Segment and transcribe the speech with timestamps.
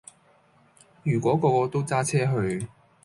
[1.03, 2.67] 如果個個都揸車去